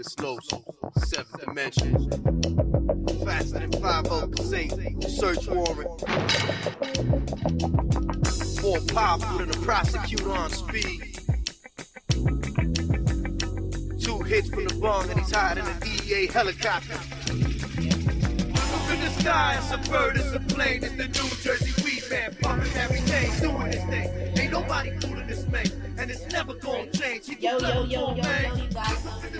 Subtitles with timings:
[0.00, 0.48] Los,
[0.96, 2.08] seventh dimension.
[3.22, 4.06] Faster than 5
[4.38, 5.90] Saint, search warrant.
[8.62, 11.18] More powerful than a prosecutor on speed.
[14.00, 16.98] Two hits from the bong and he's hiding in a DEA helicopter.
[17.34, 22.04] Look in the sky, it's a bird, it's a plane, it's the New Jersey weed
[22.10, 22.34] man,
[23.04, 24.38] day, doing his thing.
[24.38, 25.66] Ain't nobody cooler than this man,
[25.98, 27.26] and it's never gonna change.
[27.26, 29.39] He Yo, can yo, yo, yo, yo, you guys,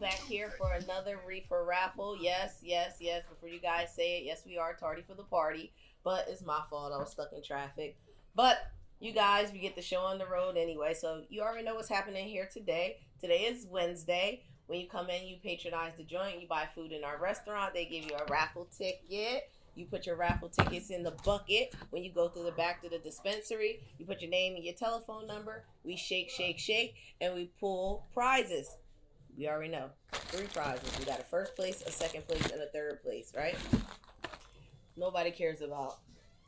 [0.00, 2.16] Back here for another reefer raffle.
[2.18, 3.22] Yes, yes, yes.
[3.28, 6.62] Before you guys say it, yes, we are tardy for the party, but it's my
[6.70, 6.92] fault.
[6.94, 7.98] I was stuck in traffic.
[8.34, 8.58] But
[8.98, 11.90] you guys, we get the show on the road anyway, so you already know what's
[11.90, 12.96] happening here today.
[13.20, 14.42] Today is Wednesday.
[14.68, 17.84] When you come in, you patronize the joint, you buy food in our restaurant, they
[17.84, 19.50] give you a raffle ticket.
[19.74, 22.88] You put your raffle tickets in the bucket when you go through the back to
[22.88, 23.80] the dispensary.
[23.98, 25.64] You put your name and your telephone number.
[25.84, 28.76] We shake, shake, shake, and we pull prizes.
[29.40, 30.98] We already know three prizes.
[30.98, 33.56] We got a first place, a second place, and a third place, right?
[34.98, 36.00] Nobody cares about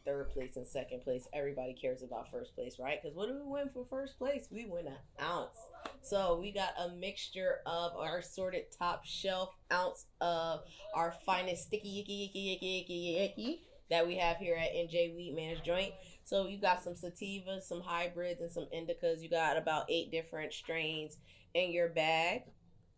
[0.04, 1.26] third place and second place.
[1.32, 3.02] Everybody cares about first place, right?
[3.02, 4.46] Because what do we win for first place?
[4.50, 5.56] We win an ounce.
[6.02, 10.60] So we got a mixture of our assorted top shelf ounce of
[10.94, 13.58] our finest sticky yicky yicky yicky yicky yicky
[13.88, 15.94] that we have here at NJ Weedman's Joint.
[16.24, 19.22] So you got some sativas, some hybrids, and some indicas.
[19.22, 21.16] You got about eight different strains
[21.54, 22.42] in your bag.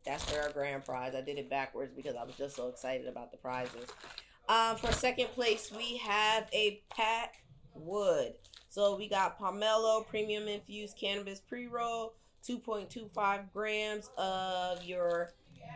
[0.04, 1.14] That's for our grand prize.
[1.14, 3.88] I did it backwards because I was just so excited about the prizes.
[4.48, 7.32] Um, for second place, we have a Pat
[7.74, 8.34] Wood.
[8.68, 12.14] So we got Pomelo Premium Infused Cannabis Pre Roll,
[12.46, 15.30] 2.25 grams of your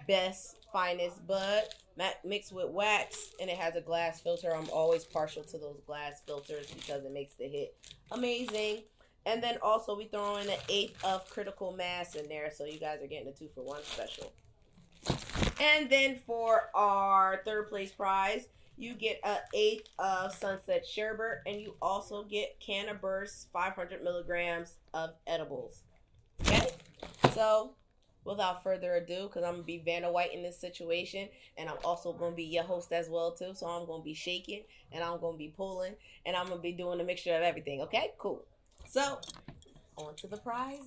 [0.06, 1.62] best, finest bud,
[2.24, 4.54] mixed with wax, and it has a glass filter.
[4.54, 7.76] I'm always partial to those glass filters because it makes the hit
[8.10, 8.82] amazing.
[9.28, 12.80] And then also we throw in an eighth of critical mass in there, so you
[12.80, 14.32] guys are getting a two for one special.
[15.60, 21.60] And then for our third place prize, you get an eighth of Sunset Sherbet, and
[21.60, 25.82] you also get Canna Burst 500 milligrams of edibles.
[26.40, 26.70] Okay,
[27.34, 27.72] so
[28.24, 31.28] without further ado, because I'm gonna be Vanna White in this situation,
[31.58, 33.52] and I'm also gonna be your host as well too.
[33.52, 36.98] So I'm gonna be shaking, and I'm gonna be pulling, and I'm gonna be doing
[37.00, 37.82] a mixture of everything.
[37.82, 38.46] Okay, cool.
[38.90, 39.18] So
[39.98, 40.86] on to the prizes.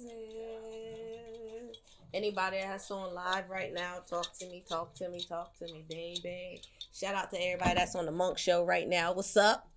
[2.16, 5.85] Anybody that's on live right now, talk to me, talk to me, talk to me,
[5.88, 6.63] baby.
[6.91, 9.13] Shout out to everybody that's on the Monk Show right now.
[9.13, 9.69] What's up?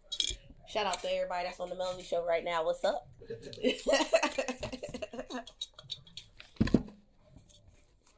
[0.67, 2.65] Shout out to everybody that's on the Melanie Show right now.
[2.65, 3.07] What's up?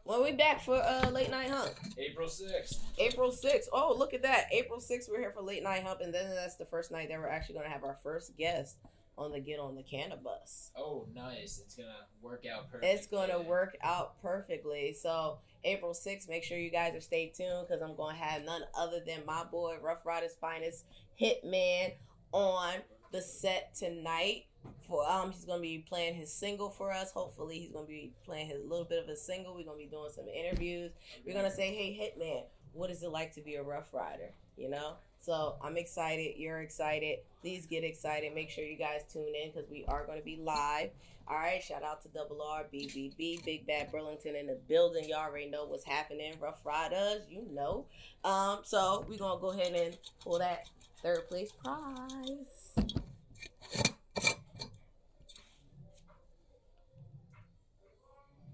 [0.05, 1.73] when we back for uh, late night hump?
[1.99, 2.79] April 6th.
[2.99, 3.67] April 6th.
[3.73, 4.45] Oh, look at that.
[4.53, 7.19] April 6th, we're here for late night hump, and then that's the first night that
[7.19, 8.77] we're actually going to have our first guest
[9.19, 10.73] on the Get on the Cannabis.
[10.77, 11.61] Oh, nice.
[11.65, 12.91] It's going to work out perfectly.
[12.91, 14.93] It's going to work out perfectly.
[14.93, 18.45] So, April 6th, make sure you guys are stay tuned because I'm going to have
[18.45, 20.85] none other than my boy, Rough Riders Finest
[21.21, 21.95] Hitman,
[22.33, 22.75] on
[23.13, 24.45] the set tonight.
[24.89, 27.13] For um, he's gonna be playing his single for us.
[27.13, 29.55] Hopefully, he's gonna be playing his little bit of a single.
[29.55, 30.93] We're gonna be doing some interviews.
[31.25, 34.71] We're gonna say, "Hey, Hitman, what is it like to be a Rough Rider?" You
[34.71, 34.97] know.
[35.27, 36.35] So I'm excited.
[36.37, 37.19] You're excited.
[37.41, 38.33] Please get excited.
[38.33, 40.91] Make sure you guys tune in because we are going to be live.
[41.27, 41.61] All right.
[41.61, 45.09] Shout out to Double R, BBB, Big Bad Burlington in the building.
[45.09, 46.35] Y'all already know what's happening.
[46.41, 47.87] Rough Riders, you know.
[48.23, 48.61] Um.
[48.63, 50.69] So we're gonna go ahead and pull that
[51.03, 52.87] third place prize.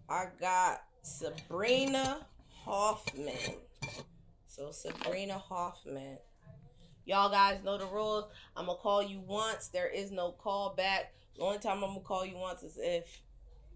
[0.08, 2.26] I got Sabrina
[2.64, 3.56] Hoffman.
[4.46, 6.16] So Sabrina Hoffman.
[7.04, 8.24] Y'all guys know the rules.
[8.56, 9.68] I'm gonna call you once.
[9.68, 11.12] There is no call back.
[11.36, 13.22] The only time I'm gonna call you once is if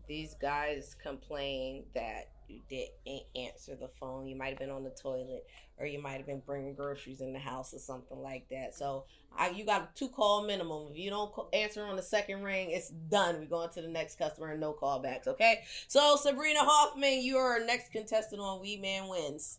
[0.09, 4.27] these guys complain that you didn't answer the phone.
[4.27, 5.47] You might have been on the toilet,
[5.79, 8.75] or you might have been bringing groceries in the house or something like that.
[8.75, 9.05] So
[9.37, 10.89] I, you got a two call minimum.
[10.91, 13.41] If you don't answer on the second ring, it's done.
[13.41, 15.27] We're going to the next customer and no callbacks.
[15.27, 15.65] Okay.
[15.89, 19.59] So Sabrina Hoffman, you are our next contestant on We Man Wins.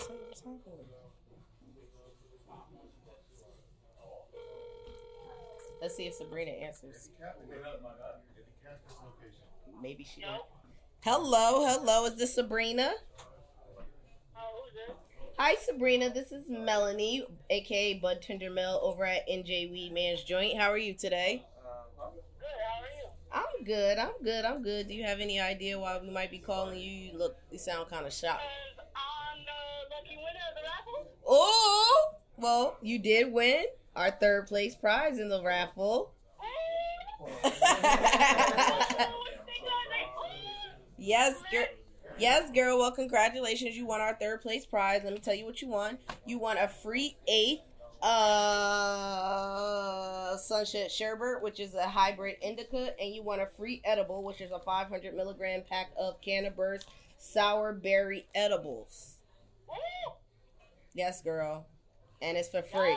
[0.00, 0.70] Okay, let's see.
[5.80, 7.08] Let's see if Sabrina answers.
[9.82, 10.22] Maybe she.
[10.22, 10.40] Hello?
[11.02, 12.06] hello, hello.
[12.06, 12.92] Is this Sabrina?
[15.38, 16.10] Hi, Sabrina.
[16.10, 20.58] This is Melanie, aka Bud Tender Mel, over at NJ Weed Man's Joint.
[20.58, 21.46] How are you today?
[23.32, 23.96] I'm good.
[23.96, 24.44] I'm good.
[24.44, 24.88] I'm good.
[24.88, 26.90] Do you have any idea why we might be calling you?
[26.90, 28.42] You look, you sound kind of shocked.
[30.10, 31.10] Lucky winner of the raffle.
[31.26, 33.64] Oh, well, you did win
[33.94, 36.12] our third place prize in the raffle.
[40.98, 41.66] yes, girl.
[42.18, 42.78] Yes, girl.
[42.78, 43.76] Well, congratulations.
[43.76, 45.02] You won our third place prize.
[45.04, 45.98] Let me tell you what you won.
[46.26, 47.62] You won a free eighth
[48.02, 54.40] uh sunset sherbet which is a hybrid indica and you won a free edible which
[54.40, 56.82] is a 500 milligram pack of cannabis
[57.18, 59.16] sour berry edibles
[60.94, 61.66] yes girl
[62.22, 62.96] and it's for free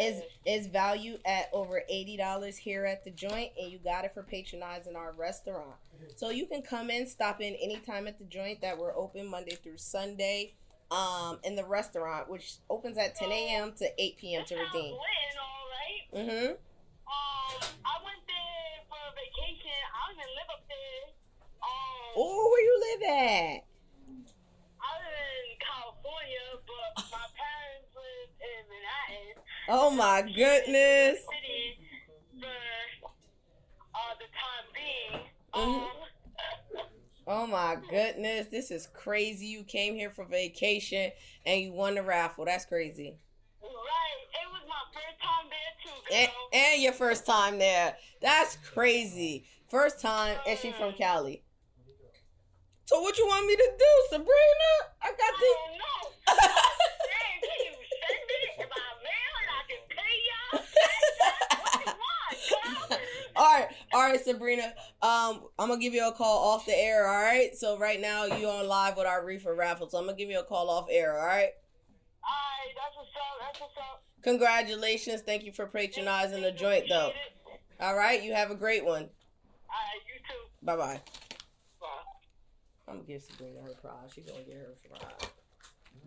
[0.00, 4.14] is is value at over eighty dollars here at the joint, and you got it
[4.14, 5.76] for patronizing our restaurant.
[6.16, 9.56] So you can come in, stop in anytime at the joint that we're open Monday
[9.56, 10.54] through Sunday.
[10.90, 13.72] Um, in the restaurant, which opens at ten a.m.
[13.78, 14.44] to eight p.m.
[14.44, 14.92] to redeem.
[14.92, 16.26] Win, all right.
[16.28, 16.52] Mm-hmm.
[16.52, 19.72] Um, I went there for a vacation.
[19.72, 21.14] I don't even live up there.
[21.62, 23.71] Um, Oh, where you live at?
[29.68, 31.18] Oh my goodness.
[31.18, 31.78] City
[32.40, 32.46] for
[33.94, 35.20] uh, the time being.
[35.54, 35.86] Um,
[37.26, 38.48] Oh my goodness.
[38.48, 39.46] This is crazy.
[39.46, 41.12] You came here for vacation
[41.46, 42.44] and you won the raffle.
[42.44, 43.16] That's crazy.
[43.62, 43.68] right.
[44.42, 46.48] It was my first time there too, And, girl.
[46.52, 47.96] and your first time there.
[48.20, 49.44] That's crazy.
[49.70, 51.42] First time, and she from Cali.
[52.84, 54.72] So what you want me to do, Sabrina?
[55.00, 55.56] I got this.
[63.92, 64.74] All right, all right, Sabrina.
[65.02, 67.06] Um, I'm gonna give you a call off the air.
[67.06, 67.54] All right.
[67.54, 69.88] So right now you on live with our reefer raffle.
[69.88, 71.18] So I'm gonna give you a call off air.
[71.18, 71.50] All right.
[72.22, 73.38] Alright, that's what's up.
[73.40, 74.02] That's what's up.
[74.22, 75.22] Congratulations.
[75.22, 77.12] Thank you for patronizing the joint, though.
[77.80, 78.22] All right.
[78.22, 79.02] You have a great one.
[79.02, 80.48] Alright, you too.
[80.62, 81.00] Bye bye.
[81.80, 81.86] Bye.
[82.88, 84.10] I'm gonna give Sabrina her prize.
[84.14, 85.30] She's gonna get her prize.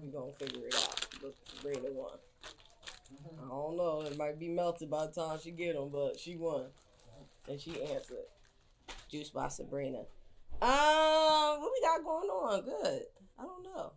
[0.02, 1.08] We gonna figure it out.
[1.22, 2.18] But Sabrina won.
[3.44, 4.04] I don't know.
[4.06, 6.66] It might be melted by the time she get them, but she won,
[7.48, 8.26] and she answered.
[9.10, 10.00] Juice by Sabrina.
[10.62, 12.64] Um, what we got going on?
[12.64, 13.02] Good.
[13.40, 13.92] I don't know.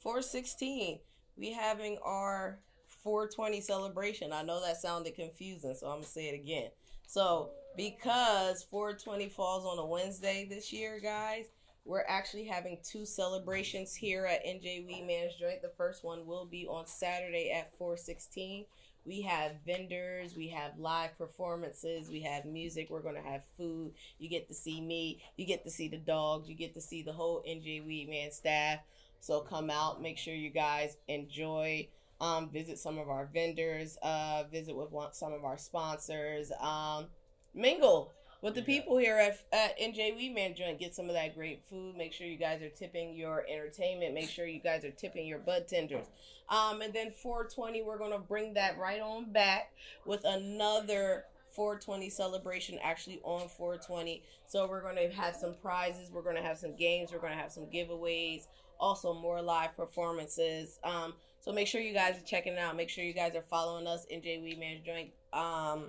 [0.00, 1.00] Four sixteen.
[1.36, 2.58] We having our
[3.04, 4.32] 420 celebration.
[4.32, 6.70] I know that sounded confusing, so I'm gonna say it again.
[7.06, 11.46] So because 420 falls on a Wednesday this year, guys,
[11.84, 15.62] we're actually having two celebrations here at NJ Weedman's Joint.
[15.62, 18.66] The first one will be on Saturday at 416.
[19.08, 23.94] We have vendors, we have live performances, we have music, we're gonna have food.
[24.18, 27.02] You get to see me, you get to see the dogs, you get to see
[27.02, 28.80] the whole NJ Weedman staff.
[29.20, 31.88] So come out, make sure you guys enjoy.
[32.20, 37.06] Um, visit some of our vendors, uh, visit with one, some of our sponsors, um,
[37.54, 40.78] mingle with the people here at, at NJ Weedman Joint.
[40.78, 41.96] Get some of that great food.
[41.96, 44.14] Make sure you guys are tipping your entertainment.
[44.14, 46.06] Make sure you guys are tipping your bud tenders.
[46.48, 49.72] Um, and then 420, we're gonna bring that right on back
[50.06, 54.22] with another 420 celebration actually on 420.
[54.46, 56.10] So we're gonna have some prizes.
[56.10, 57.10] We're gonna have some games.
[57.12, 58.46] We're gonna have some giveaways.
[58.78, 60.78] Also more live performances.
[60.84, 62.76] Um, so make sure you guys are checking it out.
[62.76, 65.86] Make sure you guys are following us NJ Weedman's Joint um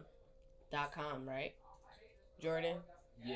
[0.72, 1.54] dot com, right?
[2.42, 2.78] Jordan?
[3.26, 3.36] Yeah.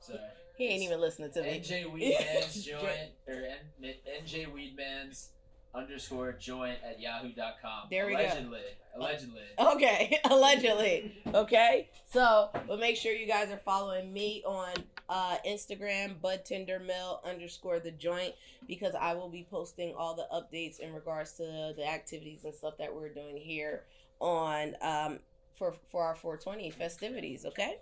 [0.00, 0.18] Sorry.
[0.56, 1.60] He ain't even listening to me.
[1.60, 3.34] NJ Weedman's joint or
[3.82, 5.30] N- NJ Weedman's
[5.74, 7.88] underscore joint at yahoo.com.
[7.90, 8.18] There we go.
[8.20, 8.60] allegedly,
[8.94, 9.42] Allegedly.
[9.58, 11.22] Okay, allegedly.
[11.34, 14.72] Okay, so but make sure you guys are following me on
[15.10, 18.32] uh, Instagram, Bud Tender Mel underscore the joint,
[18.66, 22.78] because I will be posting all the updates in regards to the activities and stuff
[22.78, 23.84] that we're doing here
[24.18, 25.18] on um
[25.56, 27.44] for for our 420 festivities.
[27.46, 27.78] Okay,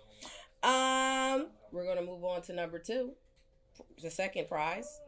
[0.63, 3.11] um, we're gonna move on to number two,
[4.01, 4.99] the second prize.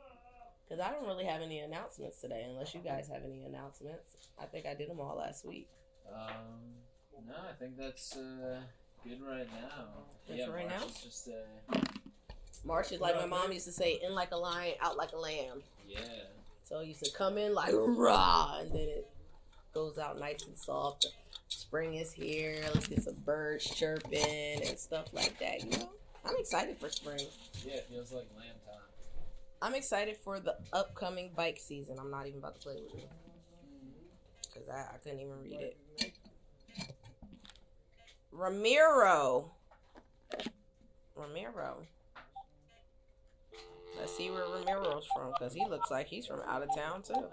[0.67, 4.17] Because I don't really have any announcements today, unless you guys have any announcements.
[4.37, 5.69] I think I did them all last week.
[6.13, 6.75] Um,
[7.25, 8.59] no, I think that's uh,
[9.01, 9.85] good right now.
[10.27, 10.85] Good yeah, right March now?
[10.87, 11.79] is just uh,
[12.65, 15.17] March is like my mom used to say, in like a lion, out like a
[15.17, 15.63] lamb.
[15.87, 15.99] yeah.
[16.65, 19.07] So it used to come in like rah, and then it
[19.73, 21.05] goes out nice and soft.
[21.49, 22.61] Spring is here.
[22.73, 25.63] Let's get some birds chirping and stuff like that.
[25.63, 25.89] You know,
[26.25, 27.25] I'm excited for spring.
[27.65, 28.81] Yeah, it feels like lamb time.
[29.61, 31.97] I'm excited for the upcoming bike season.
[31.99, 33.09] I'm not even about to play with it
[34.43, 36.13] because I, I couldn't even read it.
[38.31, 39.51] Ramiro.
[41.15, 41.87] Ramiro.
[43.99, 47.25] Let's see where Ramiro's from because he looks like he's from out of town too.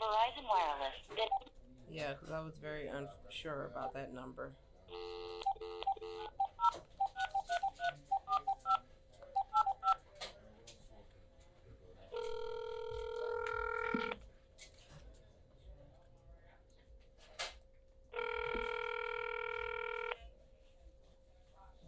[0.00, 1.28] Verizon Wireless.
[1.90, 4.52] Yeah, because I was very unsure about that number.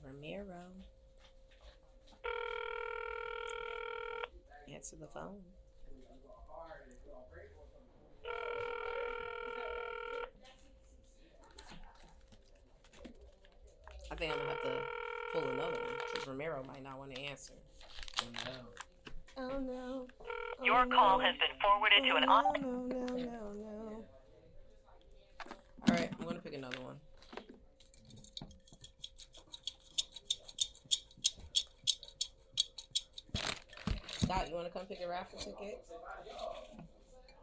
[0.05, 0.67] Ramiro.
[4.69, 5.41] Answer the phone.
[14.23, 14.79] Think I'm gonna have to
[15.33, 17.55] pull another one because Romero might not want to answer.
[18.21, 18.53] Oh, no.
[19.37, 20.07] Oh no.
[20.63, 22.89] Your oh, call has been forwarded to an oh, no, on.
[22.89, 24.05] no, no, no, no.
[25.89, 26.95] All right, I'm gonna pick another one.
[34.19, 35.85] Scott, you wanna come pick a raffle ticket?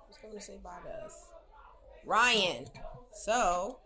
[0.07, 1.25] Who's coming to say bye to us?
[2.05, 2.67] Ryan.
[3.12, 3.79] So.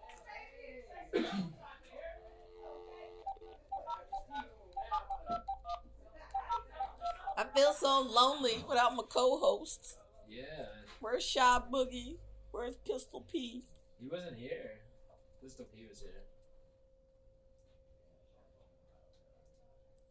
[7.56, 9.98] Feel so lonely without my co-hosts.
[10.30, 10.66] Yeah,
[11.00, 12.18] Where's Shy Boogie?
[12.52, 13.64] Where's Pistol P?
[14.00, 14.72] he wasn't here.
[15.42, 16.24] Pistol P was here.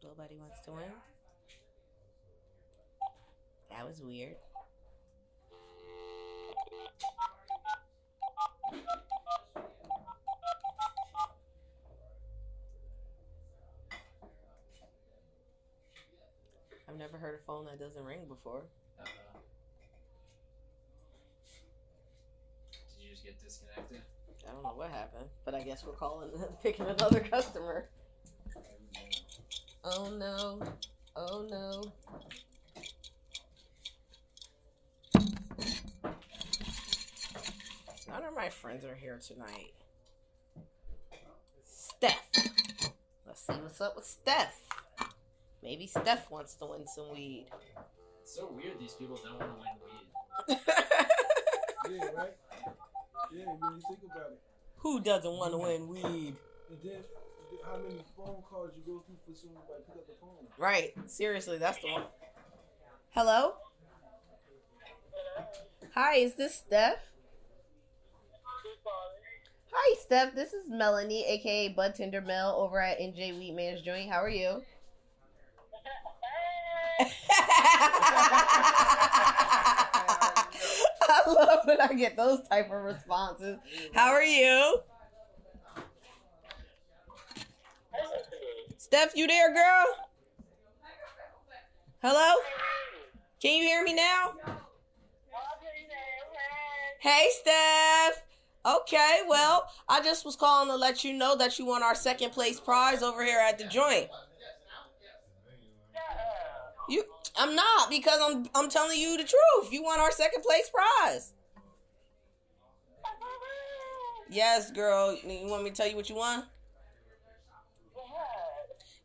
[0.03, 0.83] Nobody wants to win.
[3.71, 4.35] That was weird.
[16.93, 18.61] I've never heard a phone that doesn't ring before.
[18.99, 19.05] Uh,
[22.71, 24.01] did you just get disconnected?
[24.47, 26.29] I don't know what happened, but I guess we're calling,
[26.61, 27.89] picking another customer.
[29.83, 30.61] Oh no.
[31.15, 31.91] Oh no.
[38.07, 39.73] None of my friends are here tonight.
[41.65, 42.21] Steph.
[43.25, 44.62] Let's see what's up with Steph.
[45.63, 47.47] Maybe Steph wants to win some weed.
[48.21, 50.59] It's so weird these people don't want to win weed.
[51.91, 52.33] Yeah, right?
[53.33, 54.39] Yeah, when you think about it.
[54.77, 56.35] Who doesn't want to win weed?
[56.69, 57.03] And then
[57.65, 60.47] how many phone calls you go through for somebody to pick up the phone?
[60.57, 60.93] Right.
[61.07, 62.03] Seriously, that's the one.
[63.11, 63.53] Hello?
[65.93, 66.99] Hi, is this Steph?
[69.71, 70.35] Hi, Steph.
[70.35, 74.09] This is Melanie, aka Bud Tender Mel, over at NJ Weedman's Joint.
[74.09, 74.63] How are you?
[81.05, 83.57] I love when I get those type of responses.
[83.93, 84.79] How are you?
[88.77, 89.85] Steph, you there, girl?
[92.01, 92.35] Hello?
[93.41, 94.33] Can you hear me now?
[96.99, 98.23] Hey, Steph.
[98.65, 102.31] Okay, well, I just was calling to let you know that you won our second
[102.31, 104.09] place prize over here at the joint.
[106.93, 107.03] You,
[107.35, 109.73] I'm not because I'm I'm telling you the truth.
[109.73, 111.33] You won our second place prize.
[114.29, 115.17] Yes, girl.
[115.25, 116.43] You want me to tell you what you won?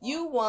[0.03, 0.47] You won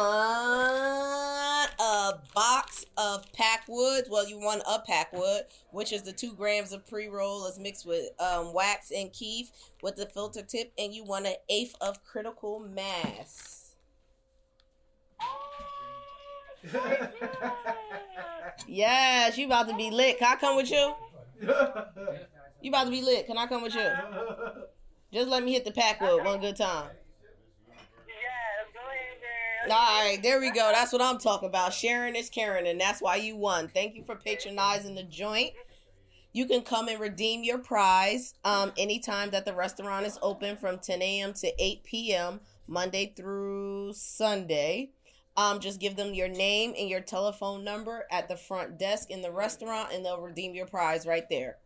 [1.80, 4.10] a box of Packwoods.
[4.10, 7.86] Well, you won a Packwood, which is the two grams of pre roll is mixed
[7.86, 9.50] with um, wax and keef
[9.82, 13.59] with the filter tip, and you won an eighth of critical mass.
[18.66, 20.18] Yes, you about to be lit.
[20.18, 20.94] Can I come with you?
[22.62, 23.26] You about to be lit.
[23.26, 23.88] Can I come with you?
[25.12, 26.90] Just let me hit the Packwood one good time.
[29.70, 30.70] All right, there we go.
[30.72, 31.72] That's what I'm talking about.
[31.72, 33.68] Sharing is caring, and that's why you won.
[33.68, 35.52] Thank you for patronizing the joint.
[36.32, 40.78] You can come and redeem your prize um, anytime that the restaurant is open from
[40.78, 41.32] 10 a.m.
[41.34, 42.40] to 8 p.m.
[42.68, 44.90] Monday through Sunday.
[45.36, 49.22] Um, just give them your name and your telephone number at the front desk in
[49.22, 51.56] the restaurant, and they'll redeem your prize right there.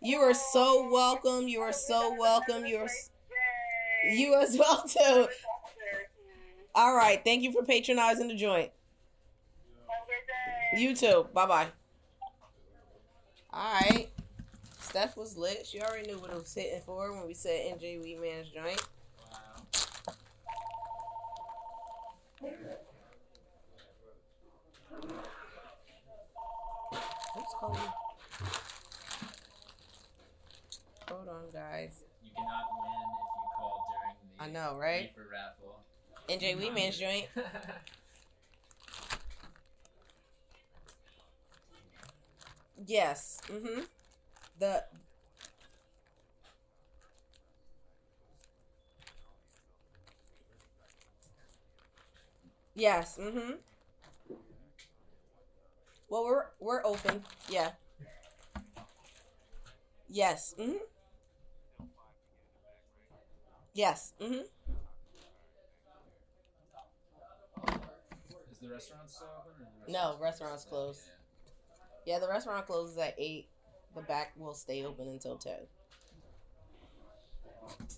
[0.00, 1.48] You are so welcome.
[1.48, 2.66] You are so welcome.
[2.66, 2.88] You are
[4.04, 5.28] you as well too.
[6.74, 7.20] All right.
[7.24, 8.70] Thank you for patronizing the joint.
[10.76, 11.26] You too.
[11.34, 11.66] Bye bye.
[13.52, 14.08] All right.
[14.98, 15.64] Steph was lit.
[15.64, 18.82] She already knew what it was hitting for when we said NJ Weedman's joint.
[19.30, 19.38] Wow.
[27.32, 27.78] Who's calling?
[31.08, 32.02] Hold on, guys.
[32.24, 35.12] You cannot win if you call during the I know, right?
[35.16, 35.78] Reefer raffle.
[36.28, 37.26] NJ Weedman's joint.
[42.84, 43.40] Yes.
[43.46, 43.82] Mm-hmm.
[44.58, 44.84] The
[52.74, 53.18] Yes.
[53.18, 53.52] Mm-hmm.
[56.08, 57.24] Well, we're we're open.
[57.48, 57.72] Yeah.
[60.08, 60.54] Yes.
[60.58, 60.78] Mm-hmm.
[63.74, 64.12] Yes.
[64.20, 64.42] Mm-hmm.
[68.50, 69.66] Is the restaurant still open?
[69.66, 71.10] Or the No, restaurant's restaurant's closed.
[72.06, 73.48] Yeah, the restaurant closes at eight.
[73.96, 75.66] The back will stay open until ten.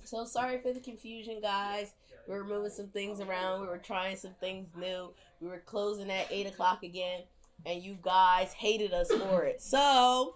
[0.05, 1.93] So sorry for the confusion, guys.
[2.27, 3.61] We were moving some things around.
[3.63, 5.13] We were trying some things new.
[5.41, 7.23] We were closing at eight o'clock again,
[7.67, 9.61] and you guys hated us for it.
[9.61, 10.35] So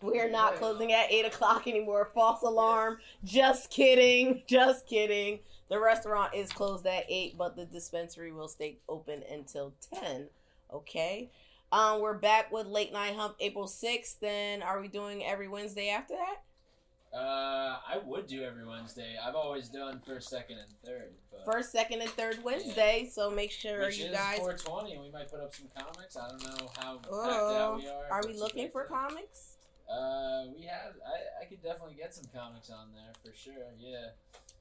[0.00, 2.10] we're not closing at eight o'clock anymore.
[2.14, 2.98] False alarm.
[3.24, 4.42] Just kidding.
[4.46, 5.40] Just kidding.
[5.68, 10.28] The restaurant is closed at eight, but the dispensary will stay open until ten.
[10.72, 11.30] Okay.
[11.74, 14.20] Um, we're back with late night hump April sixth.
[14.20, 17.16] Then are we doing every Wednesday after that?
[17.18, 19.16] Uh, I would do every Wednesday.
[19.20, 21.10] I've always done first, second, and third.
[21.32, 23.08] But First, second, and third Wednesday.
[23.12, 24.98] So make sure which you is guys 420.
[24.98, 26.16] We might put up some comics.
[26.16, 28.06] I don't know how Oh, out we are.
[28.08, 29.56] are we looking for comics?
[29.90, 30.94] Uh, we have.
[31.04, 33.74] I I could definitely get some comics on there for sure.
[33.80, 34.10] Yeah,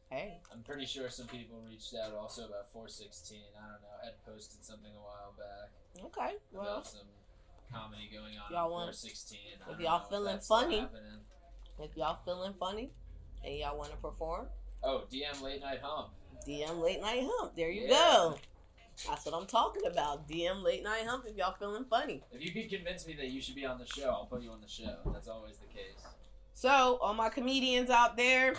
[0.10, 3.38] Hey, I'm pretty sure some people reached out also about 416.
[3.56, 4.08] I don't know.
[4.10, 6.36] Ed posted something a while back okay.
[6.52, 7.02] Well, about some
[7.72, 9.40] comedy going on Y'all want- 416.
[9.40, 10.88] I if don't y'all feeling still funny.
[11.80, 12.92] if y'all feeling funny
[13.44, 14.48] and y'all want to perform,
[14.84, 16.10] Oh, DM late night hump.
[16.46, 17.56] DM late night hump.
[17.56, 17.90] There you Yeah.
[17.90, 18.38] go.
[19.08, 20.28] That's what I'm talking about.
[20.28, 22.22] DM late night hump if y'all feeling funny.
[22.32, 24.52] If you could convince me that you should be on the show, I'll put you
[24.52, 24.98] on the show.
[25.08, 25.96] That's always the case.
[26.54, 28.54] So, all my comedians out there,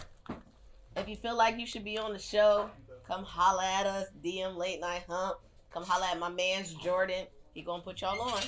[0.97, 2.69] if you feel like you should be on the show,
[3.07, 4.09] come holla at us.
[4.25, 5.39] DM late night hump.
[5.75, 7.27] Come holla at my man's Jordan.
[7.53, 8.41] He gonna put y'all on.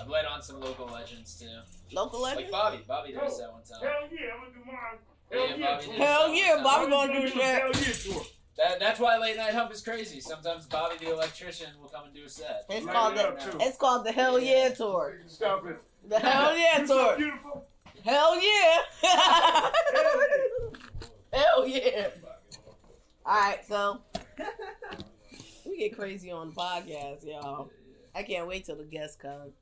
[0.00, 1.46] I've let on some local legends too.
[1.92, 2.50] Local legends?
[2.50, 2.50] Like.
[2.50, 2.84] Bobby.
[2.86, 3.78] Bobby did us that one time.
[3.80, 4.98] Hell yeah, I'm gonna do mine.
[5.30, 6.62] Hell yeah, Bobby Hell that yeah.
[6.64, 8.06] Bobby gonna do Hell shit.
[8.06, 8.18] yeah.
[8.56, 10.20] That, that's why late night hump is crazy.
[10.20, 12.64] Sometimes Bobby the electrician will come and do a set.
[12.68, 15.20] It's Light called the up, it's called the Hell Yeah tour.
[15.28, 15.80] Stop it.
[16.08, 17.16] The Hell Yeah You so tour.
[17.16, 17.66] beautiful.
[18.04, 18.78] Hell yeah.
[19.02, 19.72] Hell
[21.32, 22.08] Hell yeah.
[23.24, 24.00] Alright, so
[24.38, 24.44] we
[25.78, 27.70] get crazy on the podcast, y'all.
[28.14, 29.52] I can't wait till the guests come.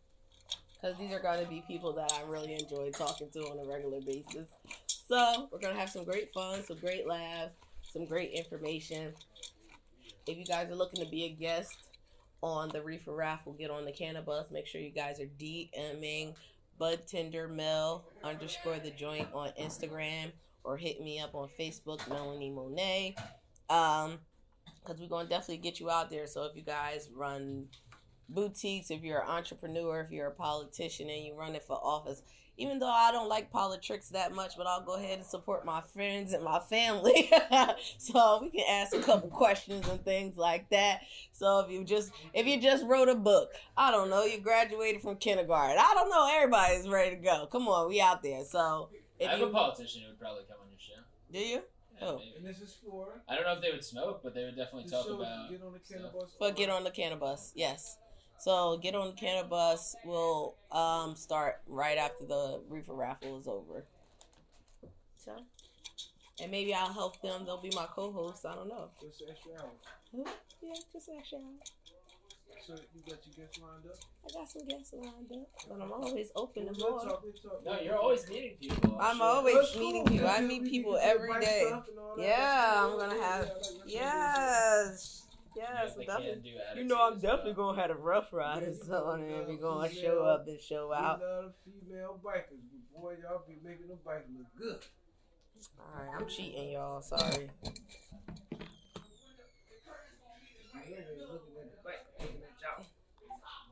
[0.74, 3.68] Because these are going to be people that I really enjoy talking to on a
[3.68, 4.48] regular basis.
[5.08, 7.54] So, we're going to have some great fun, some great laughs,
[7.92, 9.12] some great information.
[10.26, 11.76] If you guys are looking to be a guest
[12.42, 14.50] on the Reefer Raffle, get on the Cannabis.
[14.50, 16.34] Make sure you guys are DMing
[16.78, 20.32] Bud Tender Mel underscore the joint on Instagram
[20.64, 23.16] or hit me up on Facebook, Melanie Monet.
[23.70, 24.18] Um,
[24.82, 26.26] because we're gonna definitely get you out there.
[26.26, 27.66] So if you guys run
[28.28, 32.22] boutiques, if you're an entrepreneur, if you're a politician and you run it for office,
[32.58, 35.82] even though I don't like politics that much, but I'll go ahead and support my
[35.82, 37.30] friends and my family.
[37.98, 41.00] so we can ask a couple questions and things like that.
[41.32, 45.02] So if you just if you just wrote a book, I don't know, you graduated
[45.02, 45.76] from kindergarten.
[45.78, 47.46] I don't know, everybody's ready to go.
[47.52, 48.44] Come on, we out there.
[48.44, 48.88] So
[49.20, 51.02] I if have you a politician who would probably come on your show.
[51.32, 51.62] do you?
[52.00, 52.18] Yeah, Oh.
[52.18, 52.32] maybe.
[52.36, 54.90] And this is for I don't know if they would smoke, but they would definitely
[54.90, 55.50] talk about.
[55.50, 56.30] Get on the cannabis.
[56.38, 57.98] But get on the cannabis, yes.
[58.38, 59.96] So get on the cannabis.
[60.04, 63.84] We'll um start right after the reefer raffle is over.
[65.16, 65.32] So,
[66.40, 67.44] and maybe I'll help them.
[67.46, 68.44] They'll be my co-hosts.
[68.44, 68.90] I don't know.
[69.00, 70.26] Just extra hours.
[70.62, 71.38] Yeah, just extra.
[72.66, 73.96] So you got your guests lined up.
[74.24, 77.00] I got some guests lined up, but I'm always open to more.
[77.04, 77.64] talk, we'll talk.
[77.64, 78.98] No, you're always meeting people.
[79.00, 79.24] I'm sure.
[79.26, 80.12] always That's meeting cool.
[80.16, 80.28] people.
[80.28, 81.64] I meet people get every advice day.
[81.68, 82.26] stuff and all that.
[82.26, 83.40] Yeah, I'm gonna have.
[83.40, 86.54] I like- that's Yes, You yes, definitely.
[86.76, 87.70] You know, I'm definitely well.
[87.72, 91.20] gonna have a Rough Riders on, and we're gonna show up and show We out.
[91.20, 92.58] love female bikers,
[92.92, 94.78] boy, y'all be making them bikers look good.
[95.78, 97.00] All right, I'm cheating, y'all.
[97.00, 97.48] Sorry.
[100.88, 102.84] You ain't even looking at the bike, looking at y'all.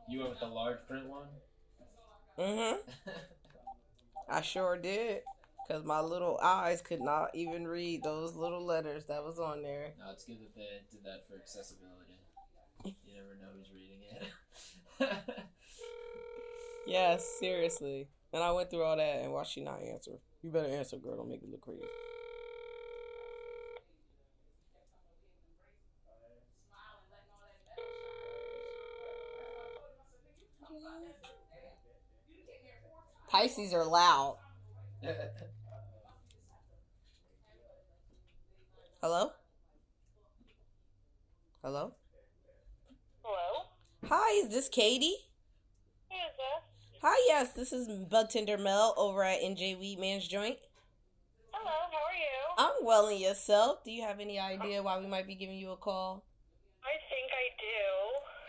[0.09, 1.29] You went with the large print one.
[2.45, 2.79] Mhm.
[4.29, 5.23] I sure did,
[5.69, 9.95] cause my little eyes could not even read those little letters that was on there.
[9.99, 12.21] no, it's good that they did that for accessibility.
[12.85, 15.19] You never know who's reading it.
[16.87, 18.09] Yes, seriously.
[18.33, 20.19] And I went through all that, and why she not answer?
[20.43, 21.17] You better answer, girl.
[21.17, 21.85] Don't make me look crazy.
[33.35, 34.37] Pisces are loud.
[39.03, 39.33] Hello?
[41.65, 41.95] Hello?
[43.25, 43.65] Hello?
[44.09, 45.17] Hi, is this Katie?
[46.11, 47.01] Who is this?
[47.03, 50.59] Hi, yes, this is Bud Tender Mel over at NJ Weed Man's Joint.
[51.51, 52.79] Hello, how are you?
[52.79, 53.83] I'm well and yourself.
[53.83, 56.25] Do you have any idea why we might be giving you a call?
[56.85, 57.51] I think I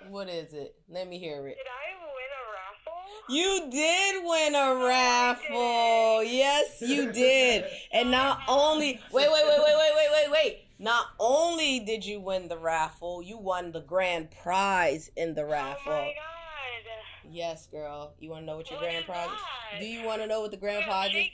[0.06, 0.12] do.
[0.12, 0.76] What is it?
[0.88, 1.58] Let me hear it.
[1.58, 3.15] Did I win a raffle?
[3.28, 6.24] You did win a oh, raffle.
[6.24, 7.66] Yes, you did.
[7.92, 10.62] And not only wait, wait, wait, wait, wait, wait, wait, wait.
[10.78, 15.92] Not only did you win the raffle, you won the grand prize in the raffle.
[15.92, 16.26] Oh my god.
[17.32, 18.14] Yes, girl.
[18.20, 19.80] You want to know what your What grand prize is?
[19.80, 21.28] Do you want to know what the grand prize is?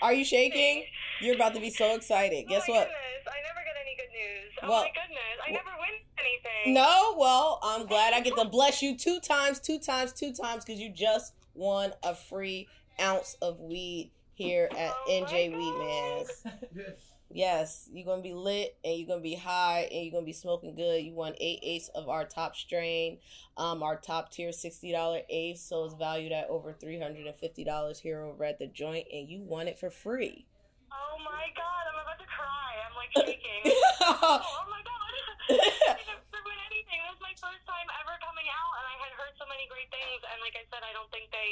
[0.00, 0.84] Are you shaking?
[1.20, 2.48] You're about to be so excited.
[2.48, 2.88] Guess oh what?
[2.88, 3.28] Goodness.
[3.28, 3.76] I never get
[4.14, 4.52] news.
[4.62, 5.38] Oh Well- my goodness.
[5.46, 6.74] I never win anything.
[6.74, 10.64] No, well, I'm glad I get to bless you two times, two times, two times,
[10.64, 12.68] because you just won a free
[13.00, 16.44] ounce of weed here at Oh NJ Weed Man's.
[16.74, 16.94] Yes.
[17.30, 20.76] Yes, you're gonna be lit and you're gonna be high and you're gonna be smoking
[20.76, 21.02] good.
[21.02, 23.18] You won eight eighths of our top strain,
[23.56, 27.34] um, our top tier sixty dollar eighth, so it's valued at over three hundred and
[27.34, 30.46] fifty dollars here over at the joint, and you won it for free.
[30.92, 31.84] Oh my god.
[31.92, 32.63] I'm about to cry.
[33.04, 33.62] Like shaking.
[34.00, 35.12] oh, oh my god.
[35.60, 36.98] I didn't win anything.
[37.20, 40.20] My first time ever coming out, and I had heard so many great things.
[40.24, 41.50] And like I said, I don't think they,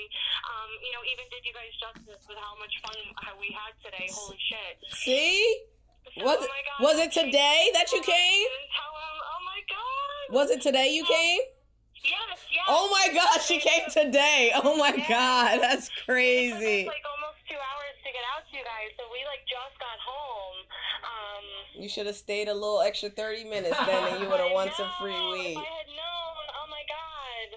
[0.48, 2.96] um, you know, even did you guys justice with how much fun
[3.40, 4.08] we had today.
[4.12, 4.80] Holy shit.
[5.04, 5.40] See,
[6.16, 8.48] So, was oh it God, was it today that you Oh, came?
[8.48, 10.24] Oh my god.
[10.32, 11.40] Was it today you came?
[12.02, 12.66] Yes, yes.
[12.66, 14.50] Oh my gosh, she came today.
[14.56, 16.86] Oh my god, that's It crazy.
[16.88, 19.98] like almost two hours to get out to you guys, so we like just got
[20.02, 20.61] home.
[21.82, 24.70] You should have stayed a little extra 30 minutes then and you would have won
[24.78, 25.58] some free know, weed.
[25.58, 27.48] If I had known, oh my god.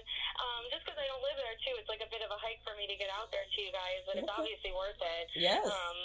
[0.42, 2.58] Um, just because I don't live there too, it's like a bit of a hike
[2.66, 5.30] for me to get out there to you guys, but it's obviously worth it.
[5.38, 5.62] Yes.
[5.62, 5.98] Um,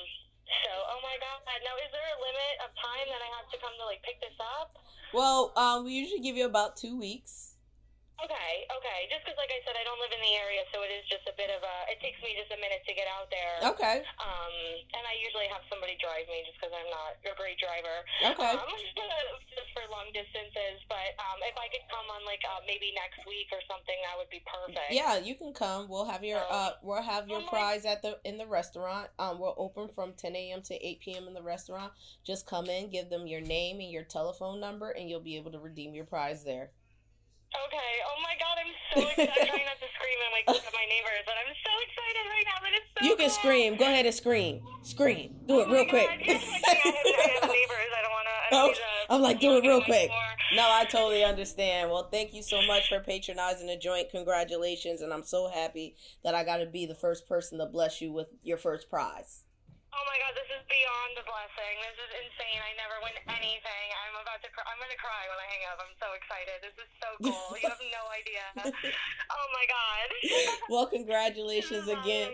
[0.46, 1.42] so, oh my god.
[1.66, 4.22] Now, is there a limit of time that I have to come to like pick
[4.22, 4.78] this up?
[5.18, 7.51] Well, um, we usually give you about two weeks.
[8.22, 9.00] Okay, okay.
[9.10, 11.26] Just because, like I said, I don't live in the area, so it is just
[11.26, 11.76] a bit of a.
[11.90, 13.74] It takes me just a minute to get out there.
[13.74, 14.06] Okay.
[14.22, 14.56] Um,
[14.94, 18.06] and I usually have somebody drive me just because I'm not a great driver.
[18.22, 18.54] Okay.
[18.54, 18.70] Um,
[19.58, 23.26] just for long distances, but um, if I could come on like uh, maybe next
[23.26, 24.94] week or something, that would be perfect.
[24.94, 25.90] Yeah, you can come.
[25.90, 29.10] We'll have your uh we'll have your Oh prize at the in the restaurant.
[29.18, 30.62] Um we're open from 10 a.m.
[30.64, 31.28] to 8 p.m.
[31.28, 31.94] in the restaurant.
[32.24, 35.52] Just come in, give them your name and your telephone number and you'll be able
[35.52, 36.72] to redeem your prize there.
[37.52, 37.92] Okay.
[38.08, 39.28] Oh my God, I'm so excited.
[39.28, 42.48] I'm trying not to scream and wake up my neighbors, but I'm so excited right
[42.48, 42.58] now.
[42.64, 43.06] But it's so.
[43.06, 43.76] You can scream.
[43.76, 44.62] Go ahead and scream.
[44.84, 45.36] Scream.
[45.48, 46.08] Do it Oh real quick.
[46.08, 47.92] God, you're like, I have, I have neighbors.
[47.92, 48.80] I don't want oh, to.
[49.10, 50.10] Oh, I'm like, do it real quick.
[50.10, 50.32] More.
[50.56, 51.90] No, I totally understand.
[51.90, 54.10] Well, thank you so much for patronizing the joint.
[54.12, 58.02] Congratulations, and I'm so happy that I got to be the first person to bless
[58.02, 59.44] you with your first prize.
[59.92, 61.76] Oh my god, this is beyond a blessing.
[61.84, 62.60] This is insane.
[62.64, 63.86] I never win anything.
[64.08, 64.64] I'm about to cry.
[64.72, 65.78] I'm going to cry when I hang up.
[65.84, 66.58] I'm so excited.
[66.64, 67.52] This is so cool.
[67.60, 68.46] you have no idea.
[69.28, 70.08] Oh my god.
[70.70, 72.32] Well, congratulations again.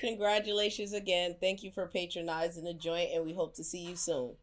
[0.00, 1.36] Congratulations again.
[1.40, 4.34] Thank you for patronizing the joint, and we hope to see you soon.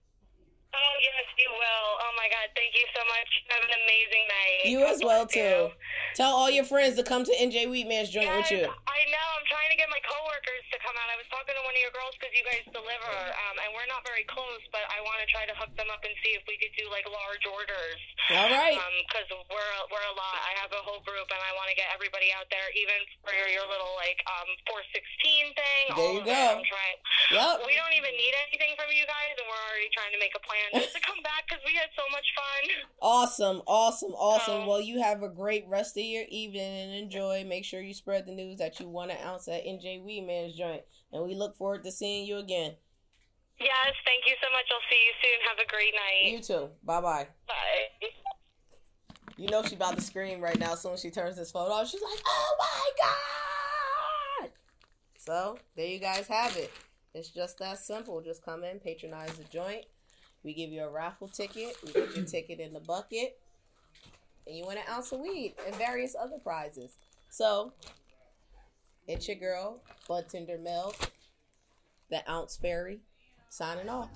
[0.75, 1.87] Oh yes, you will.
[2.03, 3.29] Oh my god, thank you so much.
[3.55, 4.61] Have an amazing night.
[4.67, 5.71] You as well too.
[6.19, 8.67] Tell all your friends to come to NJ Weedman's joint with you.
[8.67, 9.27] I know.
[9.35, 11.07] I'm trying to get my coworkers to come out.
[11.11, 13.13] I was talking to one of your girls because you guys deliver,
[13.45, 16.01] um, and we're not very close, but I want to try to hook them up
[16.03, 17.99] and see if we could do like large orders.
[18.31, 18.79] All right.
[19.05, 20.37] Because we're we're a lot.
[20.43, 23.35] I have a whole group, and I want to get everybody out there, even for
[23.35, 25.83] your little like um 416 thing.
[25.93, 26.63] There you go.
[26.65, 26.97] Trying.
[27.31, 27.69] Yep.
[27.69, 30.41] We don't even need anything from you guys, and we're already trying to make a
[30.41, 32.87] plan just to come back because we had so much fun.
[33.01, 34.61] Awesome, awesome, awesome.
[34.61, 37.43] Um, Well, you have a great rest of your evening and enjoy.
[37.43, 40.81] Make sure you spread the news that you won an ounce at NJ Weedman's joint.
[41.11, 42.75] And we look forward to seeing you again.
[43.59, 44.65] Yes, thank you so much.
[44.71, 45.47] I'll see you soon.
[45.47, 46.31] Have a great night.
[46.33, 46.69] You too.
[46.83, 47.27] Bye bye.
[47.47, 48.09] Bye.
[49.37, 51.69] You know she about to scream right now as soon as she turns this phone
[51.69, 51.89] off.
[51.89, 52.91] She's like, oh my
[54.41, 54.51] God.
[55.17, 56.71] So there you guys have it.
[57.13, 58.21] It's just that simple.
[58.21, 59.85] Just come in, patronize the joint.
[60.45, 61.75] We give you a raffle ticket.
[61.83, 63.39] We put your ticket in the bucket.
[64.45, 66.91] And you win an ounce of weed and various other prizes.
[67.31, 67.73] So
[69.07, 70.93] it's your girl, Bud Tender Mel,
[72.11, 72.99] the ounce fairy,
[73.49, 74.09] signing off.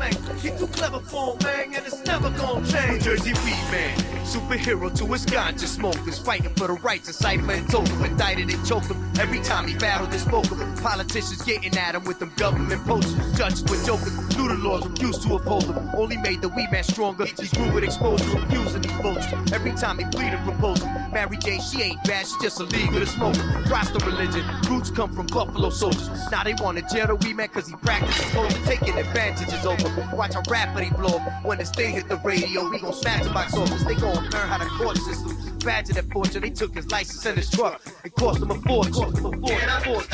[0.00, 0.38] Fooling.
[0.38, 2.92] He too clever for him, man, and it's never gonna change.
[2.92, 7.52] New Jersey weed man, superhero to his ganja smokers, fighting for the rights of Cypher
[7.52, 8.04] and Token.
[8.04, 10.74] Indicted and choked him every time he battled and spoke him.
[10.76, 13.38] Politicians getting at him with them government posters.
[13.38, 15.90] Judges with jokers, knew laws, refused to uphold them.
[15.94, 17.26] Only made the weed man stronger.
[17.26, 19.52] He grew with exposure, refusing these vultures.
[19.52, 20.99] Every time he pleaded, proposing.
[21.12, 23.36] Mary Jane, she ain't bad, she just a legal to smoke.
[23.68, 26.08] Rasta religion, roots come from Buffalo soldiers.
[26.30, 28.30] Now they want to jail the weed man cause he practices.
[28.32, 29.88] To your taking advantages over.
[30.14, 31.44] Watch how rapid he blow up.
[31.44, 33.82] When this thing hit the radio, we gon' smash the box office.
[33.84, 35.36] They gon' learn how the court system.
[35.64, 37.82] Badger that fortune, they took his license and his truck.
[38.04, 38.92] It cost him a fortune.
[38.92, 40.10] Cost him a fortune.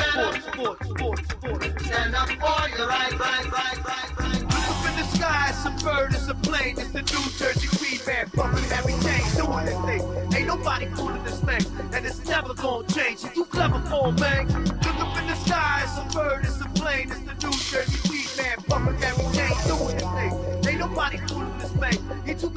[1.79, 4.43] Stand up for your right, right, right, right, right.
[4.43, 8.05] Up in the sky, it's a bird, it's a plane, it's the New Jersey Weed
[8.05, 8.63] Man, pumping
[9.01, 10.16] chain, doing this thing.
[10.77, 13.23] Fooling this thing, and it's never gonna change.
[13.23, 14.47] You too clever for man.
[14.47, 18.09] Look up in the sky, it's a bird, it's a plane, it's the New Jersey
[18.09, 18.36] Weed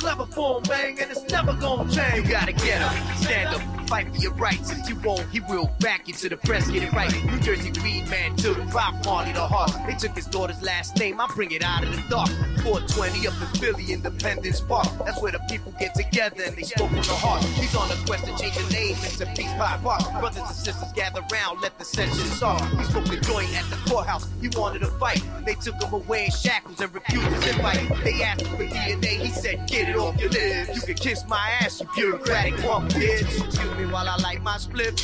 [0.00, 2.26] clever for 'em, bang, and it's never gonna change.
[2.26, 4.70] You gotta get up, stand up, fight for your rights.
[4.72, 7.12] If you won't, he will back you to the press, get it right.
[7.24, 9.72] New Jersey Weed Man to the Bob Marley the heart.
[9.86, 12.30] They took his daughter's last name, I bring it out of the dark.
[12.62, 14.88] 420 up in Philly, Independence Park.
[15.04, 17.44] That's where the people get together and they spoke from the heart.
[17.60, 20.02] He's on a quest to change the name into Peace Pie Park.
[20.20, 22.62] Brothers and sisters gather round, let the session start.
[22.78, 25.22] He spoke the joint at the courthouse, he wanted to fight.
[25.44, 27.88] They took him away in shackles and refused his invite.
[28.04, 30.74] They asked him for DNA, he said, get it off your lips.
[30.74, 33.44] You can kiss my ass, you bureaucratic punk bitch.
[33.46, 35.00] Excuse me while I light my split.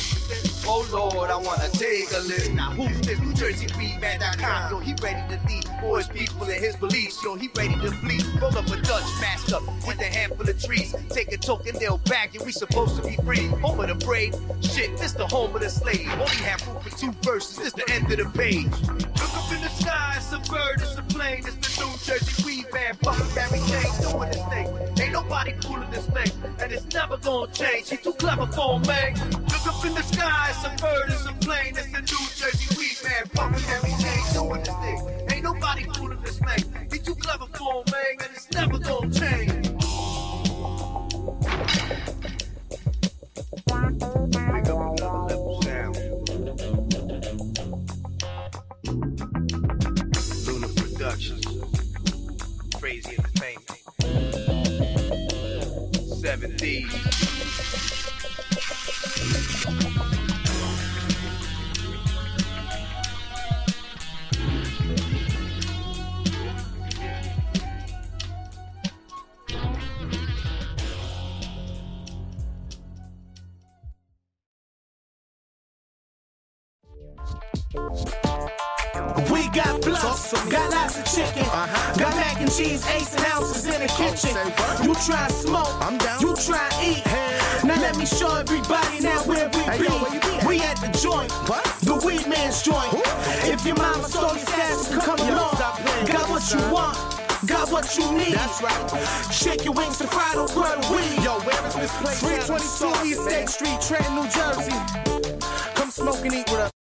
[0.65, 2.51] Oh Lord, I wanna take a list.
[2.51, 3.19] Now who's this?
[3.19, 4.71] New Jersey Weedman.com.
[4.71, 7.23] Yo, he ready to lead for his people and his beliefs.
[7.23, 8.25] Yo, he ready to bleed.
[8.41, 10.95] Roll up a Dutch master with a handful of trees.
[11.09, 12.43] Take a token, they'll bag you.
[12.43, 13.47] We supposed to be free.
[13.61, 14.35] Home of the brave.
[14.61, 16.09] Shit, this the home of the slave.
[16.11, 17.57] Only have room for two verses.
[17.57, 18.67] This is the end of the page.
[19.47, 22.65] Up in the sky, it's a bird, it's a plane, it's the New Jersey Weed
[22.73, 22.97] Man.
[23.01, 24.67] Bucket Barry Chain doing this thing.
[24.99, 27.89] Ain't nobody fooling this thing, and it's never gonna change.
[27.89, 29.13] He too clever for man.
[29.31, 32.75] Look up in the sky, it's a bird, it's a plane, it's the New Jersey
[32.77, 33.23] Weed Man.
[33.33, 34.99] Bucket Barry Chain doing this thing.
[35.31, 36.89] Ain't nobody fooling this thing.
[36.91, 39.71] He too clever for man, and it's never gonna change.
[43.87, 44.76] Pick up
[56.27, 57.26] 70s.